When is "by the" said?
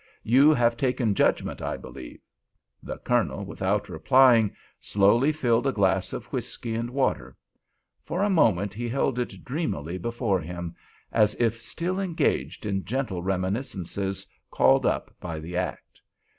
15.19-15.55